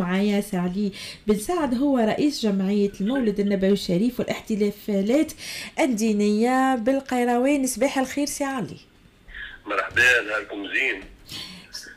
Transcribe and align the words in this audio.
ومعايا 0.00 0.40
سعدي 0.40 0.92
بن 1.26 1.38
سعد 1.38 1.74
هو 1.74 1.98
رئيس 1.98 2.42
جمعية 2.42 2.92
المولد 3.00 3.40
النبوي 3.40 3.72
الشريف 3.72 4.20
والاحتفالات 4.20 5.32
الدينية 5.80 6.74
بالقيروان. 6.74 7.66
صباح 7.66 7.98
الخير 7.98 8.26
سي 8.26 8.44
علي 8.44 8.76
مرحبا 9.66 10.22
نهاركم 10.22 10.68
زين. 10.68 11.02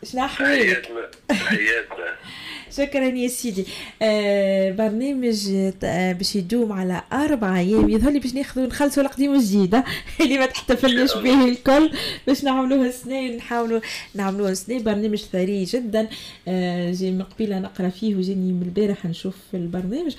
شنو؟ 0.03 0.27
تحياتنا. 0.27 1.09
شكرا 2.77 3.05
يا 3.05 3.27
سيدي. 3.27 3.65
آه 4.01 4.71
برنامج 4.71 5.49
آه 5.83 6.11
باش 6.11 6.35
يدوم 6.35 6.71
على 6.71 7.01
أربع 7.13 7.59
أيام. 7.59 7.89
يظهر 7.89 8.11
لي 8.11 8.19
باش 8.19 8.33
ناخذوا 8.33 8.67
نخلصوا 8.67 9.03
القديم 9.03 9.33
الجديد 9.33 9.75
اللي 10.21 10.37
ما 10.37 10.45
تحتفلناش 10.45 11.13
به 11.17 11.45
الكل. 11.45 11.91
باش 12.27 12.43
نعملوها 12.43 12.91
سنة 12.91 13.35
نحاولوا 13.35 13.79
نعملوها 14.15 14.53
سنة. 14.53 14.79
برنامج 14.79 15.17
ثري 15.17 15.63
جدا. 15.63 16.07
آه 16.47 16.91
جي 16.91 17.11
من 17.11 17.21
قبيلة 17.21 17.59
نقرأ 17.59 17.89
فيه 17.89 18.15
وجاني 18.15 18.51
من 18.53 18.61
البارح 18.61 19.05
نشوف 19.05 19.35
في 19.51 19.57
البرنامج. 19.57 20.15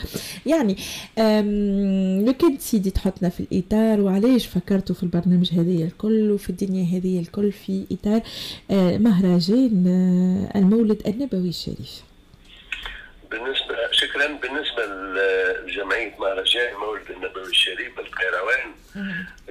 يعني 0.47 0.77
لو 2.27 2.33
كان 2.33 2.59
سيدي 2.59 2.91
تحطنا 2.91 3.29
في 3.29 3.41
الإطار 3.41 4.01
وعلاش 4.01 4.47
فكرتوا 4.47 4.95
في 4.95 5.03
البرنامج 5.03 5.51
هذايا 5.53 5.85
الكل 5.87 6.31
وفي 6.31 6.51
الدنيا 6.51 6.99
هذه 6.99 7.19
الكل 7.19 7.53
في 7.53 7.85
إطار 7.93 8.21
آه 8.71 8.99
مهرجان 8.99 9.85
آه 9.87 10.59
المولد 10.59 11.03
النبوي 11.07 11.49
الشريف. 11.49 12.14
بالنسبة 13.39 13.93
شكرا 13.93 14.27
بالنسبة 14.27 14.87
لجمعية 14.87 16.15
مهرجان 16.19 16.75
مولد 16.75 17.11
النبوي 17.11 17.43
الشريف 17.51 17.97
بالقيروان 17.97 18.75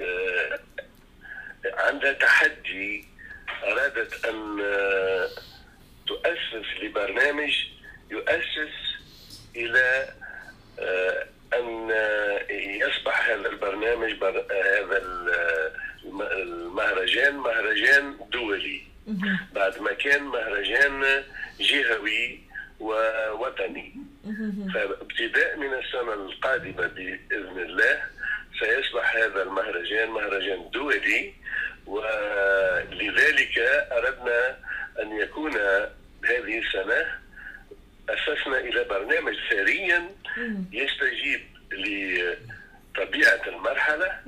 آه 0.00 0.60
عندها 1.64 2.12
تحدي 2.12 3.04
أرادت 3.64 4.24
أن 4.24 4.60
آه 4.60 5.28
تؤسس 6.06 6.66
لبرنامج 6.82 7.52
يؤسس 8.10 8.74
إلى 9.56 10.08
آه 10.80 11.26
أن 11.54 11.90
يصبح 12.50 13.28
هذا 13.28 13.48
البرنامج 13.48 14.12
بر... 14.12 14.46
هذا 14.50 15.02
المهرجان 16.32 17.34
مهرجان 17.36 18.16
دولي. 18.32 18.82
بعد 19.54 19.78
ما 19.82 19.92
كان 19.92 20.22
مهرجان 20.22 21.22
جهوي 21.60 22.40
ووطني. 22.84 23.94
فابتداء 24.74 25.56
من 25.56 25.74
السنة 25.74 26.12
القادمة 26.14 26.86
بإذن 26.86 27.58
الله 27.58 28.02
سيصبح 28.58 29.16
هذا 29.16 29.42
المهرجان 29.42 30.10
مهرجان 30.10 30.70
دولي 30.72 31.32
ولذلك 31.86 33.58
أردنا 33.92 34.56
أن 35.02 35.16
يكون 35.20 35.52
هذه 36.24 36.58
السنة 36.58 37.06
أسسنا 38.08 38.58
إلى 38.58 38.84
برنامج 38.84 39.34
ثريا 39.50 40.10
يستجيب 40.72 41.40
لطبيعة 41.72 43.42
المرحلة 43.48 44.20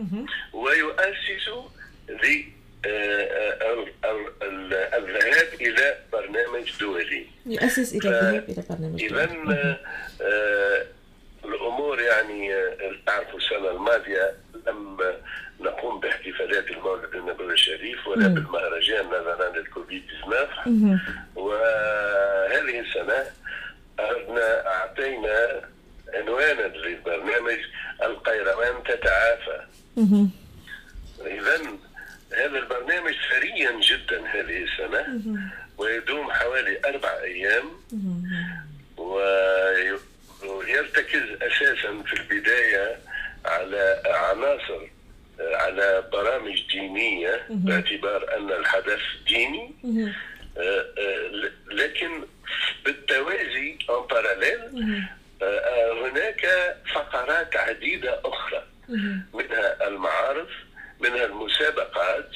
ويؤسس 0.53 1.49
الذهاب 4.95 5.49
إلى 5.61 5.97
برنامج 6.13 6.73
دولي. 6.81 7.27
يؤسس 7.47 7.95
إلى 7.95 8.09
الذهاب 8.09 8.45
إلى 8.49 8.65
برنامج 8.71 9.09
دولي. 9.09 9.25
اذا 9.25 9.79
الأمور 11.45 12.01
يعني 12.01 12.53
تعرفوا 13.07 13.39
السنة 13.39 13.71
الماضية 13.71 14.35
لم 14.67 14.99
نقوم 15.61 16.01
باحتفالات 16.01 16.71
المولد 16.71 17.15
النبوي 17.15 17.53
الشريف 17.53 18.07
ولا 18.07 18.29
بالمهرجان 18.29 19.07
نظرا 19.07 19.57
للكوفيد 19.57 20.03
19 20.27 20.99
وهذه 21.37 22.81
السنة 22.81 23.25
اردنا 24.01 24.67
اعطينا 24.67 25.63
عنوانا 26.15 26.63
للبرنامج 26.63 27.59
القيروان 28.03 28.83
تتعافى 28.85 29.61
اذا 31.27 31.61
هذا 32.33 32.59
البرنامج 32.59 33.15
ثريا 33.31 33.81
جدا 33.81 34.27
هذه 34.27 34.65
السنة 34.65 35.21
ويدوم 35.79 36.31
حوالي 36.31 36.76
أربع 36.89 37.21
أيام. 37.23 37.71
ويرتكز 40.43 41.23
أساسا 41.43 42.03
في 42.07 42.13
البداية 42.13 42.99
على 43.45 44.03
عناصر 44.07 44.87
على 45.41 46.05
برامج 46.13 46.67
دينية 46.73 47.47
باعتبار 47.51 48.37
أن 48.37 48.53
الحدث 48.53 49.01
ديني. 49.27 49.75
لكن 51.71 52.25
بالتوازي 52.85 53.79
أو 53.91 54.03
باراليل 54.07 54.61
هناك 56.05 56.47
فقرات 56.95 57.57
عديدة 57.57 58.21
أخرى 58.25 58.65
منها 59.35 59.89
المعارض 59.89 60.49
منها 61.01 61.25
المسابقات 61.25 62.31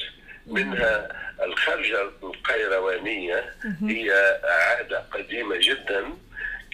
منها 0.47 1.09
الخرجة 1.61 2.11
القيروانية 2.23 3.55
هي 3.83 4.41
عادة 4.45 4.99
قديمة 4.99 5.57
جدا. 5.57 6.05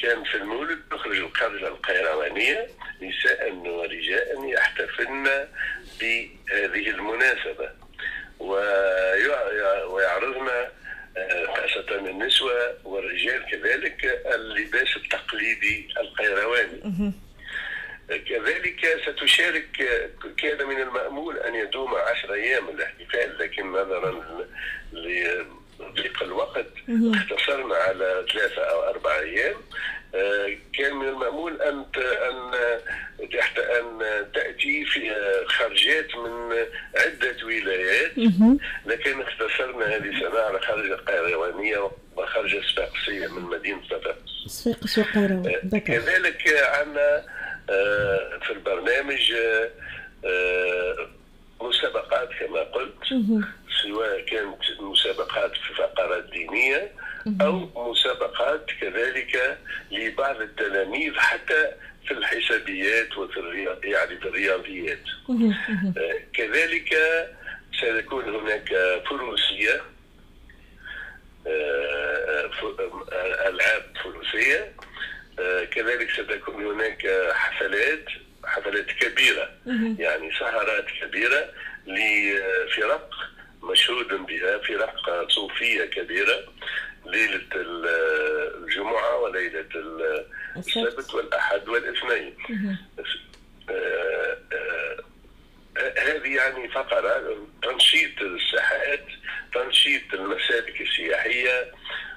كان 0.02 0.24
في 0.24 0.34
المولد 0.34 0.80
تخرج 0.90 1.16
الخرجة 1.16 1.68
القيروانية 1.68 2.66
نساء 3.02 3.52
ورجاء 3.52 4.48
يحتفلن 4.48 5.48
بهذه 6.00 6.90
المناسبة. 6.90 7.70
ويعرضن 9.88 10.48
خاصة 11.46 11.98
النسوة 11.98 12.78
والرجال 12.84 13.46
كذلك 13.50 14.04
اللباس 14.34 14.96
التقليدي 14.96 15.88
القيرواني. 16.00 17.12
كذلك 18.08 19.00
ستشارك 19.06 20.05
كان 20.46 20.66
من 20.66 20.80
المأمول 20.80 21.38
أن 21.38 21.54
يدوم 21.54 21.94
عشر 21.94 22.34
أيام 22.34 22.68
الاحتفال 22.68 23.38
لكن 23.38 23.72
نظرا 23.72 24.22
لضيق 24.92 26.22
الوقت 26.22 26.66
اختصرنا 26.88 27.74
على 27.74 28.26
ثلاثة 28.32 28.62
أو 28.62 28.82
أربع 28.82 29.18
أيام. 29.18 29.54
كان 30.78 30.96
من 30.96 31.08
المأمول 31.08 31.62
أن 31.62 31.84
أن 31.98 32.54
أن 33.58 34.26
تأتي 34.34 34.84
في 34.84 35.12
خرجات 35.46 36.16
من 36.16 36.56
عدة 36.96 37.46
ولايات 37.46 38.12
لكن 38.86 39.20
اختصرنا 39.20 39.86
هذه 39.86 40.08
السنة 40.08 40.38
على 40.40 40.60
خرجة 40.60 40.94
قيروانية 40.94 41.90
وخرجة 42.16 42.60
صفاقسية 42.60 43.26
من 43.26 43.42
مدينة 43.42 43.82
صفاقس 43.90 44.30
صفاقس 44.46 44.98
وقيروان 44.98 45.80
كذلك 45.80 46.48
عندنا 46.48 47.24
في 48.42 48.50
البرنامج 48.50 49.32
مسابقات 51.60 52.28
كما 52.40 52.60
قلت 52.60 53.04
سواء 53.82 54.20
كانت 54.20 54.80
مسابقات 54.80 55.52
في 55.52 55.74
فقرات 55.74 56.24
دينية 56.24 56.92
أو 57.40 57.90
مسابقات 57.92 58.66
كذلك 58.80 59.58
لبعض 59.90 60.40
التلاميذ 60.40 61.14
حتى 61.14 61.72
في 62.06 62.10
الحسابيات 62.14 63.18
وفي 63.18 63.68
يعني 63.84 64.20
في 64.20 64.28
الرياضيات. 64.28 65.02
كذلك 66.34 66.96
سيكون 67.80 68.24
هناك 68.24 68.68
فروسية 69.08 69.82
ألعاب 73.46 73.82
فروسية. 74.04 74.72
كذلك 75.70 76.10
ستكون 76.10 76.64
هناك 76.64 77.30
حفلات. 77.32 78.04
حفلات 78.46 78.86
كبيرة. 78.86 79.50
يعني 79.98 80.32
سهرات 80.38 80.86
كبيرة 81.00 81.52
لفرق 81.86 83.10
مشهود 83.62 84.08
بها 84.08 84.58
فرق 84.58 85.28
صوفية 85.28 85.84
كبيرة. 85.84 86.44
ليلة 87.06 87.48
الجمعة 87.54 89.18
وليلة 89.18 89.66
السبت. 90.56 91.14
والأحد 91.14 91.68
والاثنين. 91.68 92.34
هذه 95.96 96.36
يعني 96.36 96.68
فقرة 96.68 97.46
تنشيط 97.62 98.20
الساحات 98.20 99.04
تنشيط 99.54 100.14
المسالك 100.14 100.80
السياحية 100.80 101.72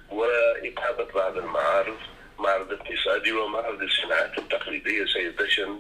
وإقامة 0.10 1.12
بعض 1.16 1.38
المعارض. 1.38 1.98
معرض 2.40 2.74
اقتصادي 2.74 3.32
ومعرض 3.32 3.82
الصناعات 3.82 4.38
التقليدية 4.38 5.06
سيدشن 5.06 5.80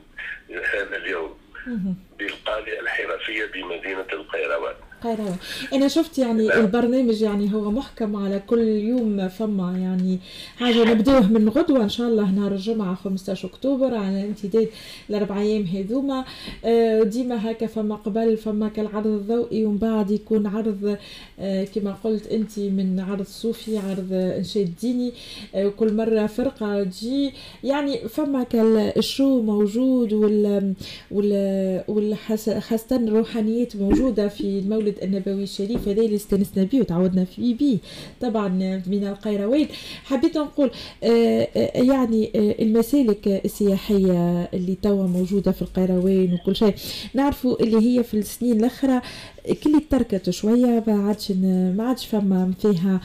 هذا 0.74 0.98
اليوم 0.98 1.40
بالقالة 2.20 2.80
الحرفية 2.80 3.46
بمدينة 3.46 4.08
القيروان. 4.14 4.76
قيروان 5.04 5.36
أنا 5.74 5.88
شفت 5.88 6.18
يعني. 6.18 6.54
البرنامج 6.60 7.22
يعني 7.22 7.54
هو 7.54 7.72
محكم 7.72 8.16
على 8.16 8.42
كل 8.48 8.68
يوم 8.68 9.28
فما 9.28 9.78
يعني 9.78 10.19
حاجة 10.57 10.84
نبداوه 10.94 11.28
من 11.28 11.50
غدوة. 11.50 11.84
إن 11.84 11.90
شاء 11.90 12.07
الله 12.07 12.31
نهار 12.31 12.51
الجمعة 12.51 12.96
15 12.96 13.48
أكتوبر 13.48 13.96
على 13.96 14.25
امتداد 14.25 14.69
الاربع 15.10 15.40
أيام 15.42 15.63
هذوما. 15.63 16.25
آه، 16.66 17.04
ديما 17.04 17.51
هكا 17.51 17.68
فما 17.68 17.96
قبل 17.96 18.38
فما 18.38 18.69
كالعرض 18.69 19.07
الضوئي 19.07 19.66
ومن 19.66 19.78
بعد 19.78 20.12
يكون 20.12 20.48
عرض 20.48 20.98
آه، 21.40 21.63
كما 21.63 21.92
قلت 22.04 22.28
أنت 22.28 22.60
من 22.60 23.00
عرض 23.00 23.25
صوفي 23.25 23.78
عرض 23.78 24.13
انشاد 24.13 24.74
ديني 24.81 25.12
آه، 25.56 25.68
كل 25.68 25.94
مرة 25.94 26.25
فرقة 26.25 26.84
تجي. 26.84 27.34
يعني 27.63 27.98
فما 27.98 28.44
كالشو 28.44 29.42
موجود 29.42 30.13
وال 30.13 30.74
وال 31.12 32.16
خاصه 32.62 32.84
الروحانيات 32.92 33.75
موجودة 33.75 34.28
في 34.28 34.60
المولد 34.60 34.88
النبوي 35.03 35.44
الشريف 35.44 35.88
هذا 35.88 36.01
اللي 36.01 36.15
استنسنا 36.15 36.63
به 36.63 36.80
وتعودنا 36.80 37.25
فيه 37.25 37.56
به. 37.56 37.77
طبعا 38.21 38.47
من 38.88 39.07
القيروان. 39.07 39.68
حبيت 40.03 40.38
نقول 40.38 40.71
يعني 41.75 42.31
المسالك 42.36 43.27
السياحية 43.45 44.50
اللي 44.53 44.77
توا 44.81 45.07
موجودة 45.07 45.51
في 45.51 45.62
القيروان 45.62 46.33
وكل 46.33 46.56
شيء 46.56 46.74
نعرفوا 47.13 47.63
اللي 47.63 47.77
هي 47.77 48.03
في 48.03 48.13
السنين 48.13 48.59
الأخرى 48.59 49.01
كل 49.54 49.81
تركت 49.90 50.30
شوية 50.30 50.84
ما 50.88 51.07
عادش 51.07 51.31
ما 51.31 51.84
عادش 51.88 52.06
فما 52.06 52.54
فيها 52.62 53.01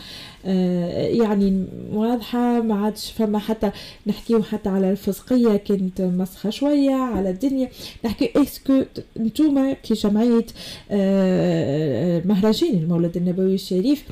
آه، 0.47 1.07
يعني 1.07 1.67
واضحة 1.93 2.61
ما 2.61 2.75
عادش 2.85 3.11
فما 3.13 3.39
حتى 3.39 3.71
نحكيو 4.07 4.43
حتى 4.43 4.69
على 4.69 4.91
الفسقية 4.91 5.57
كانت 5.57 6.01
مسخة 6.01 6.51
شوية 6.51 6.95
على 6.95 7.31
الدنيا 7.31 7.69
نحكي 8.05 8.31
اسكو 8.37 8.83
نتوما 9.19 9.73
كي 9.73 9.95
جمعية 9.95 10.47
آه، 10.91 12.23
مهرجان 12.25 12.75
المولد 12.75 13.17
النبوي 13.17 13.55
الشريف 13.55 14.05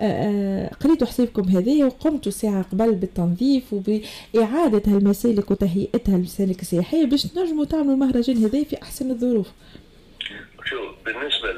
آه، 0.00 0.74
قريتوا 0.74 1.06
حسابكم 1.06 1.48
هذه 1.48 1.84
وقمتوا 1.84 2.32
ساعة 2.32 2.62
قبل 2.62 2.94
بالتنظيف 2.94 3.72
وبإعادة 3.72 4.82
هالمسالك 4.86 5.50
وتهيئتها 5.50 6.16
المسالك 6.16 6.62
السياحية 6.62 7.04
باش 7.04 7.22
تنجموا 7.22 7.64
تعملوا 7.64 7.94
المهرجان 7.94 8.36
هذا 8.36 8.64
في 8.64 8.82
أحسن 8.82 9.10
الظروف. 9.10 9.46
شو 10.70 10.92
بالنسبة 11.04 11.52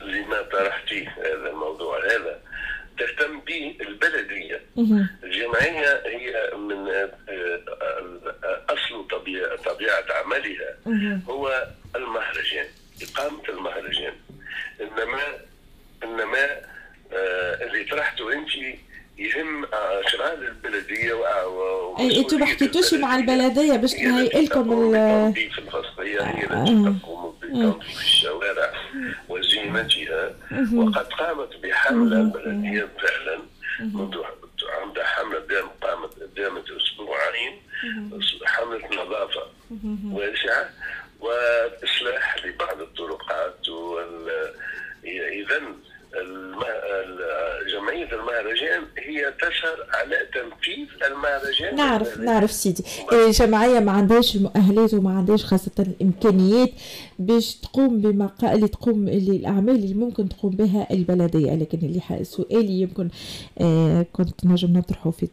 لما 0.00 0.42
طرحتيه 0.52 1.08
هذا 1.08 1.50
الموضوع 1.50 2.04
هذا 2.04 2.40
تهتم 2.98 3.40
به 3.40 3.76
البلدية. 3.80 4.60
الجمعية 5.24 6.02
هي 6.06 6.50
من 6.56 6.88
آه، 6.88 7.10
أصل 8.68 9.08
طبيعة, 9.10 9.56
طبيعة 9.56 10.04
عملها 10.10 10.76
هو 11.28 11.66
المهرجان 11.96 12.66
إقامة 13.02 13.42
المهرجان. 13.48 14.12
إنما 14.80 15.22
إنما 16.04 16.44
آه، 17.12 17.64
اللي 17.64 17.84
طرحته 17.84 18.32
أنت 18.32 18.48
يهم 19.18 19.64
أشغال 20.04 20.48
البلدية 20.48 21.12
و 21.12 21.96
أي 21.98 22.18
أنتم 22.18 22.40
ما 22.40 22.46
حكيتوش 22.46 22.94
مع 22.94 23.16
البلدية. 23.16 23.76
باش 23.76 23.92
تهيئ 23.92 24.42
لكم 24.44 24.94
التنظيف 24.94 25.58
الفصليه 25.58 26.20
هي 26.22 26.42
التي 26.44 26.94
تقوم 27.56 27.72
بالتنظيف 27.72 28.00
الشوارع 28.00 28.72
وزينتها 29.28 30.34
وقد 30.74 31.06
قامت 31.06 31.56
بحملة 31.62 32.22
بلدية 32.22 32.88
فعلا. 33.02 33.38
منذ 33.80 34.16
عندها 34.82 35.04
حملة 35.04 35.40
قامت 35.82 36.10
دامت 36.36 36.64
أسبوعين. 36.70 37.52
حملة 38.44 39.04
نظافة 39.04 39.42
واسعة 40.12 40.70
وإصلاح 41.20 42.46
لبعض 42.46 42.80
الطرقات 42.80 43.56
اذا 45.04 45.60
جمعية 47.72 48.12
المهرجان 48.12 48.82
هي 48.98 49.34
تسهر 49.40 49.86
على 49.94 50.16
تنفيذ 50.34 50.86
المهرجان. 51.06 51.76
نعرف 51.76 52.18
نعرف 52.18 52.52
سيدي. 52.52 52.84
الجمعية 53.12 53.80
ما 53.80 53.92
عندهاش 53.92 54.36
المؤهلات 54.36 54.94
وما 54.94 55.10
عندهاش 55.10 55.44
خاصة 55.44 55.72
الإمكانيات 55.78 56.70
باش 57.18 57.54
تقوم 57.54 57.98
بما 58.00 58.30
اللي 58.42 58.68
تقوم 58.68 59.08
اللي 59.08 59.36
الأعمال 59.36 59.74
اللي 59.74 59.94
ممكن 59.94 60.28
تقوم 60.28 60.50
بها 60.50 60.92
البلدية. 60.92 61.54
لكن 61.54 61.78
اللي 61.82 62.24
سؤالي 62.24 62.80
يمكن 62.80 63.08
آه 63.58 64.06
كنت 64.12 64.46
نجم 64.46 64.72
نطرحه 64.78 65.10
في 65.10 65.26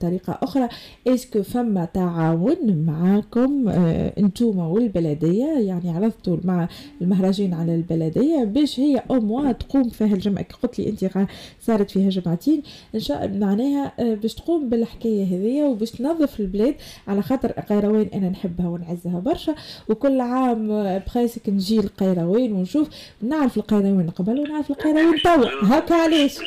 طريقة 0.00 0.38
أخرى. 0.42 0.68
اسكو 1.06 1.42
فما 1.42 1.84
تعاون 1.84 2.84
معاكم 2.86 3.68
آه 3.68 4.12
أنتوما 4.18 4.66
والبلدية؟ 4.66 5.58
يعني 5.58 5.90
عرضتوا 5.90 6.36
مع 6.44 6.68
المهرجان 7.00 7.54
على 7.54 7.74
البلدية 7.74 8.44
باش 8.44 8.80
هي 8.80 9.02
أو 9.10 9.52
تقوم 9.52 9.88
فيها 9.88 10.14
الجمعة 10.14 10.44
قلت 10.62 10.78
لي 10.78 10.88
أنت 10.88 11.26
صارت 11.60 11.90
فيها 11.90 12.08
جمعتين. 12.10 12.62
إن 12.94 13.00
شاء 13.00 13.28
معناها 13.38 13.92
آه، 14.00 14.14
باش 14.14 14.34
تقوم 14.34 14.68
بالحكاية 14.68 15.24
هذيا 15.24 15.66
وباش 15.66 15.90
تنظف 15.90 16.40
البلاد. 16.40 16.74
على 17.08 17.22
خاطر 17.22 17.52
قيروان 17.52 18.08
أنا 18.14 18.28
نحبها 18.28 18.68
ونعزها 18.68 19.18
برشا. 19.20 19.54
وكل 19.88 20.20
عام 20.20 20.70
presque 21.18 21.48
نجي 21.48 21.80
القيروان 21.80 22.52
ونشوف 22.52 22.88
نعرف 23.22 23.56
القيروان 23.56 24.10
قبل 24.10 24.40
ونعرف 24.40 24.70
القيروان 24.70 25.22
توا 25.22 25.46
هكا 25.62 25.94
علاش؟ 25.94 26.38
في 26.38 26.44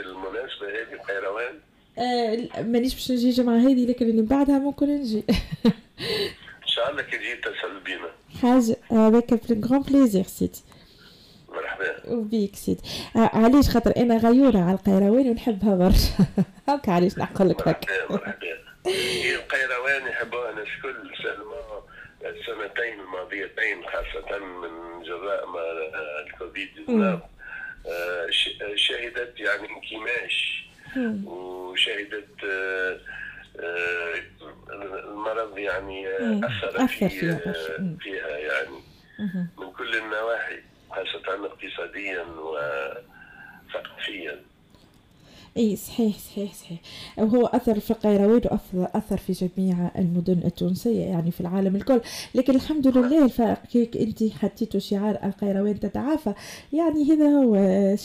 المناسبة 0.00 0.68
هذه 0.68 0.92
القيروان 0.92 1.54
آه 1.98 2.62
مانيش 2.62 2.94
باش 2.94 3.12
نجي 3.12 3.28
الجمعة 3.28 3.56
هذه 3.58 3.86
لكن 3.86 4.06
اللي 4.06 4.22
بعدها 4.22 4.58
ممكن 4.58 4.86
نجي. 4.88 5.24
إن 5.66 6.66
شاء 6.66 6.90
الله 6.90 7.02
كي 7.02 7.16
تجي 7.18 7.34
تسأل 7.36 7.80
بينا. 7.84 8.08
حاجة 8.42 8.76
هذاك 8.90 9.52
ب 9.52 9.61
le 9.61 9.80
plaisir 9.80 10.24
سيدتي 10.24 10.62
مرحبا. 11.48 12.14
وبيك 12.14 12.56
سيدي. 12.56 12.80
آه 13.16 13.30
علاش 13.32 13.68
خاطر 13.68 13.92
أنا 13.96 14.16
غيورة 14.16 14.58
على 14.58 14.72
القيروان 14.72 15.28
ونحبها 15.28 15.74
برشا. 15.76 16.26
هكا 16.68 16.92
علاش 16.92 17.18
نقول 17.18 17.48
لك 17.48 17.68
هكا 17.68 17.88
مرحبا. 18.10 18.34
القيروان 19.36 20.08
يحبوها 20.10 20.50
الناس 20.50 20.66
الكل 20.76 21.10
سلمى. 21.22 21.61
السنتين 22.32 23.00
الماضيتين 23.00 23.84
خاصة 23.84 24.38
من 24.38 25.02
جراء 25.02 25.46
ما 25.46 25.60
الكوفيد 26.26 26.68
19 26.86 27.22
آه، 27.86 28.26
شهدت 28.76 29.40
يعني 29.40 29.68
انكماش. 29.68 30.66
وشهدت 31.24 32.44
آه، 32.44 33.00
آه، 33.60 34.14
المرض 34.70 35.58
يعني 35.58 36.08
أثر 36.46 36.86
فيها, 36.86 37.54
فيها 38.00 38.38
يعني 38.38 38.80
من 39.58 39.72
كل 39.78 39.96
النواحي 39.96 40.60
خاصة 40.90 41.46
اقتصاديا 41.46 42.22
وثقافيا 43.72 44.40
إي 45.56 45.76
صحيح 45.76 46.18
صحيح 46.18 46.54
صحيح. 46.54 46.78
وهو 47.18 47.46
أثر 47.46 47.80
في 47.80 47.92
وأثر 47.92 48.88
أثر 48.94 49.16
في 49.16 49.32
جميع 49.32 49.90
المدن 49.98 50.40
التونسية 50.44 51.00
يعني 51.00 51.30
في 51.30 51.40
العالم 51.40 51.76
الكل. 51.76 52.00
لكن 52.34 52.54
الحمد 52.54 52.86
لله 52.86 53.56
كيك 53.72 53.96
أنت 53.96 54.24
حطيتوا 54.32 54.80
شعار 54.80 55.18
القيروان 55.24 55.80
تتعافى. 55.80 56.34
يعني 56.72 57.04
هذا 57.04 57.28
هو 57.28 57.56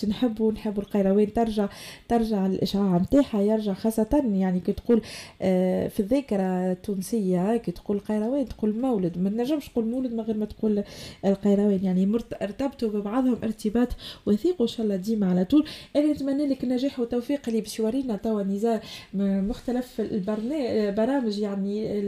نحبوا 0.08 0.52
نحبوا 0.52 0.84
القيروان 0.84 1.34
ترجع 1.34 1.70
ترجع 2.08 2.46
الإشعاع 2.46 2.98
نتاعها 2.98 3.42
يرجع 3.42 3.74
خاصة 3.74 4.24
يعني 4.34 4.60
كي 4.60 4.74
تقول 4.74 5.02
آه، 5.42 5.88
في 5.88 6.00
الذاكرة 6.00 6.72
التونسية 6.72 7.58
كي 7.58 7.72
تقول 7.72 8.00
قيروان 8.00 8.48
تقول 8.48 8.80
مولد. 8.80 9.18
ما 9.18 9.30
نجمش 9.30 9.70
تقول 9.70 9.86
مولد 9.86 10.14
من 10.14 10.22
غير 10.22 10.38
ما 10.38 10.46
تقول 10.46 10.84
القيروان. 11.26 11.80
يعني 11.84 12.18
ارتبطوا 12.42 12.90
ببعضهم 12.90 13.38
ارتباط 13.44 13.90
وثيق 14.26 14.62
وإن 14.62 14.68
شاء 14.68 14.86
الله 14.86 14.96
ديما 14.96 15.30
على 15.30 15.46
طول. 15.46 15.66
أنا 15.96 16.12
نتمنى 16.12 16.48
لك 16.48 16.64
النجاح 16.64 17.00
والتوفيق. 17.00 17.37
التطبيق 17.38 17.50
اللي 17.50 17.62
باش 17.62 17.80
يورينا 17.80 18.16
توا 18.16 18.44
نزار 18.44 18.80
مختلف 19.14 20.02
البرامج 20.02 21.40
يعني 21.40 22.00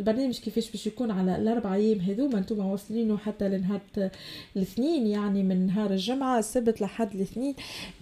البرنامج 0.00 0.38
كيفاش 0.38 0.70
باش 0.70 0.86
يكون 0.86 1.10
على 1.10 1.36
الاربع 1.36 1.74
أيام 1.74 1.98
هذوما 1.98 2.38
أنتم 2.38 2.58
واصلينه 2.66 3.16
حتى 3.18 3.48
لنهار 3.48 3.80
الاثنين 4.56 5.06
يعني 5.06 5.42
من 5.42 5.66
نهار 5.66 5.90
الجمعة 5.90 6.38
السبت 6.38 6.80
لحد 6.80 7.14
الاثنين. 7.14 7.54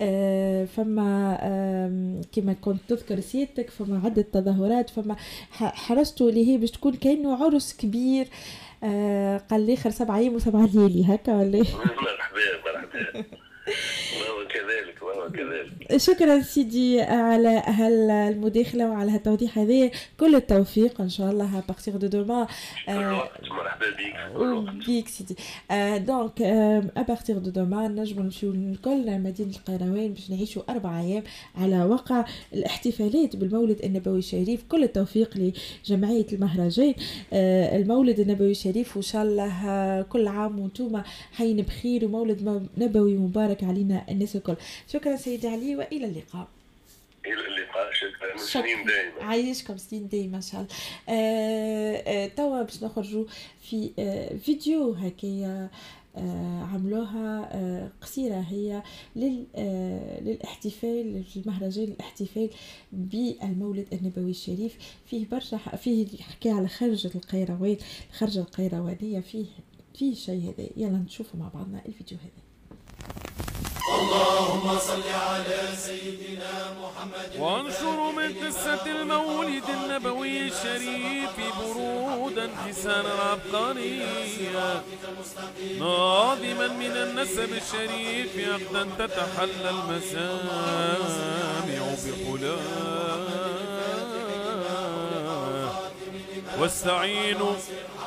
آه، 0.02 0.64
فما 0.64 2.22
كما 2.32 2.52
كنت 2.52 2.80
تذكر 2.88 3.20
سيادتك 3.20 3.70
فما 3.70 4.00
عدة 4.04 4.22
تظاهرات 4.32 4.90
فما 4.90 5.16
حرصتوا 5.50 6.30
اللي 6.30 6.48
هي 6.48 6.56
باش 6.56 6.70
تكون 6.70 6.94
كأنه 6.94 7.44
عرس 7.44 7.76
كبير. 7.76 8.28
آه 8.82 9.38
قال 9.38 9.66
لي 9.66 9.76
خير 9.76 9.92
سبع 9.92 10.16
أيام 10.16 10.34
وسبع 10.34 10.64
ليالي 10.74 11.14
هكا 11.14 11.36
ولا 11.36 11.58
مرحبا 11.58 11.74
مرحبا. 12.64 13.18
وهو 13.18 13.24
كذلك 15.28 15.96
شكرا 15.96 16.40
سيدي 16.40 17.00
على 17.00 17.62
هالمداخله 17.66 18.90
وعلى 18.90 19.10
هالتوضيح 19.10 19.58
هذا 19.58 19.90
كل 20.20 20.34
التوفيق 20.34 21.00
إن 21.00 21.08
شاء 21.08 21.30
الله 21.30 21.62
partir 21.68 21.96
de 21.96 22.06
demain 22.06 22.46
مرحبا 22.88 23.86
بك. 23.98 24.86
بيك 24.86 25.08
سيدي. 25.08 25.36
Donc 26.04 26.42
à 26.96 27.02
partir 27.02 27.38
de 27.38 27.50
demain 27.50 27.88
نجمو 27.88 28.22
نمشيو 28.22 28.50
الكل 28.50 29.18
مدينة 29.18 29.50
القيروان 29.50 30.12
باش 30.12 30.30
نعيشوا 30.30 30.62
أربع 30.68 31.00
أيام 31.00 31.22
على 31.56 31.84
وقع 31.84 32.24
الاحتفالات 32.52 33.36
بالمولد 33.36 33.80
النبوي 33.84 34.18
الشريف. 34.18 34.64
كل 34.68 34.84
التوفيق 34.84 35.52
لجمعية 35.86 36.26
المهرجان. 36.32 36.94
آه، 37.32 37.76
المولد 37.76 38.20
النبوي 38.20 38.50
الشريف 38.50 38.96
وإن 38.96 39.02
شاء 39.02 39.22
الله 39.22 40.02
كل 40.02 40.28
عام 40.28 40.60
وأنتم 40.60 41.02
حين 41.32 41.62
بخير 41.62 42.04
ومولد 42.04 42.68
نبوي 42.78 43.16
مبارك 43.16 43.64
علينا 43.64 44.04
الناس 44.10 44.36
الكل. 44.36 44.56
شكرا 44.92 45.16
سيدي 45.18 45.48
علي 45.48 45.76
وإلى 45.76 46.04
اللقاء. 46.06 46.48
إلى 47.26 47.46
اللقاء 47.46 47.92
شكرا. 47.92 48.36
سنين 48.36 48.84
دائما. 48.84 49.24
عايشكم 49.24 49.76
سنين 49.76 50.08
دائما 50.08 50.36
إن 50.36 50.42
شاء 50.42 50.60
الله. 50.60 50.74
آه 51.08 51.96
آه 51.96 52.26
توا 52.26 52.62
باش 52.62 52.84
نخرجوا 52.84 53.24
في 53.60 53.90
آه 53.98 54.36
فيديو 54.36 54.92
هكايا 54.92 55.70
عملوها 56.72 57.92
قصيرة 58.02 58.40
هي 58.48 58.82
لل 59.16 59.46
للاحتفال 60.20 61.24
في 61.24 61.36
المهرجان 61.36 61.84
الاحتفال 61.84 62.50
بالمولد 62.92 63.86
النبوي 63.92 64.30
الشريف. 64.30 64.76
فيه 65.06 65.26
برشا 65.32 65.56
فيه 65.56 66.06
حكي 66.20 66.50
على 66.50 66.68
خرجة 66.68 67.10
القيروان 67.14 67.76
الخرجة 68.10 68.40
القيروانية. 68.40 69.20
فيه 69.20 69.44
فيه 69.94 70.14
شيء 70.14 70.54
هذا. 70.58 70.68
يلا 70.76 70.98
نشوفوا 70.98 71.40
مع 71.40 71.48
بعضنا 71.48 71.82
الفيديو 71.86 72.18
هذا. 72.18 72.47
اللهم 73.94 74.78
صل 74.78 75.02
على 75.30 75.60
سيدنا 75.76 76.54
محمد 76.82 77.30
وانشر 77.38 78.12
من 78.12 78.34
قصة 78.44 78.84
المولد 78.86 79.64
النبوي 79.68 80.48
الشريف 80.48 81.36
برودا 81.60 82.50
حسانا 82.66 83.12
عبقريا 83.30 84.82
ناظما 85.78 86.68
من 86.68 86.94
النسب 86.96 87.50
الشريف 87.52 88.32
عقدا 88.48 88.84
تتحلى 88.98 89.70
المسامع 89.70 90.98
بحلا 92.04 92.56
واستعينوا 96.58 97.54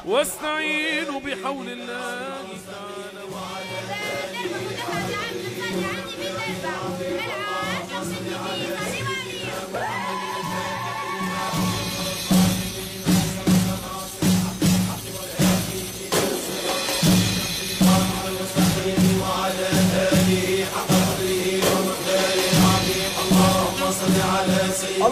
واستعينوا 0.06 1.20
بحول 1.20 1.68
الله. 1.70 2.31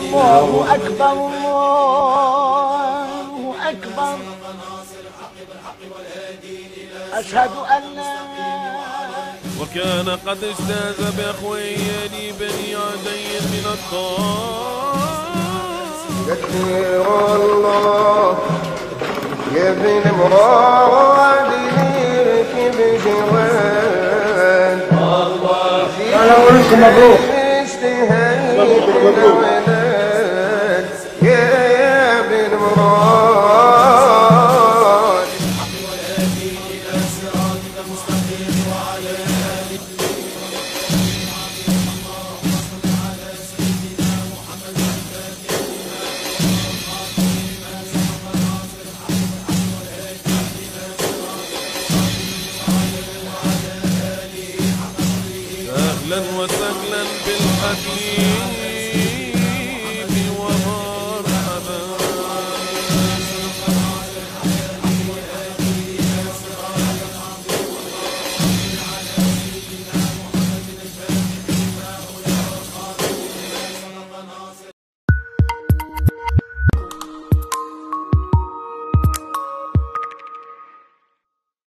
الله 0.09 0.65
أكبر 0.75 1.11
الله 1.11 3.07
أكبر. 3.69 4.17
أشهد 7.13 7.49
أن 7.77 7.83
لا 7.95 8.13
وكان 9.61 10.09
قد 10.27 10.43
اجتاز 10.43 10.99
بأخوين 11.17 12.13
بني 12.39 12.75
عدي 12.75 13.25
من 13.51 13.65
الطاعة 13.65 15.09
تكبير 16.27 17.05
الله 17.35 18.37
يا 19.55 19.69
ابن 19.71 20.11
مراد 20.19 21.49
ليك 21.53 22.53
بجوان 22.75 24.77
أنا 26.13 26.31
أقول 26.31 26.55
لكم 26.59 26.79
مبروك 26.79 27.19
مبروك 28.59 28.87
يا 29.43 29.48